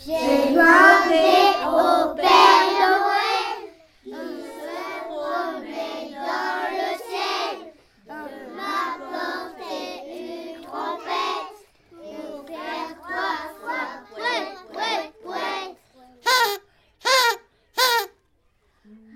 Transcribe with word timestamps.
J'ai 0.00 0.12
demandé 0.52 1.26
au 1.66 2.14
Père 2.14 2.66
Noël 2.78 3.58
de 4.06 4.12
se 4.46 4.78
promener 5.08 6.14
dans 6.14 6.62
le 6.70 6.88
ciel, 7.02 7.56
de 8.06 8.20
m'apporter 8.54 9.90
une 10.14 10.62
trompette. 10.62 11.58
Pour 11.90 12.46
faire 12.46 12.90
trois 13.02 13.42
fois 13.58 13.86
prêt, 14.14 14.46
prêt, 14.72 15.04
prêt. 15.24 15.66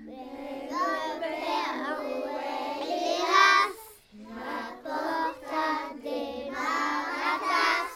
Mais 0.05 0.67
le 0.69 0.89
Père 1.21 1.75
Noël, 1.79 2.83
hélas, 2.83 3.79
m'apporta 4.19 5.65
des 6.03 6.51
maracas 6.51 7.93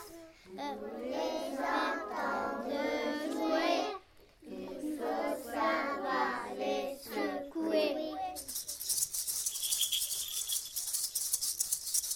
pour 0.55 0.95
les 1.03 1.46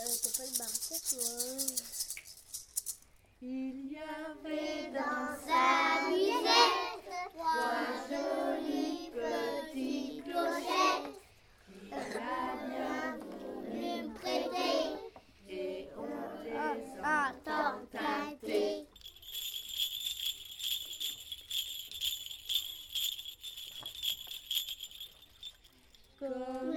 T'as 0.03 0.07
pas 0.07 0.49
le 0.49 0.57
barquette, 0.57 1.09
toi 1.11 1.19
Il 3.39 3.91
y 3.91 3.97
avait 3.97 4.91
dans 4.91 5.37
sa 5.45 6.09
musette 6.09 7.05
trois 7.35 7.85
jolies 8.09 9.11
petites 9.13 10.23
clochettes. 10.23 11.13
Il 11.85 11.93
a 11.93 11.99
bien 12.67 13.19
voulu 13.19 14.09
me 14.09 14.13
prêter 14.15 14.97
et 15.47 15.89
on 15.95 16.43
les 16.45 16.51
temps 17.45 17.85
tâté. 17.91 18.87
Comme 26.19 26.73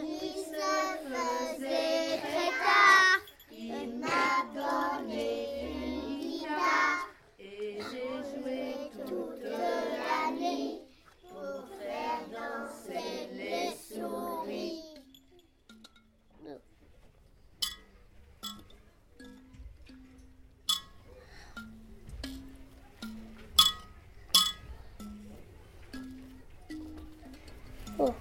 哦。 27.98 28.14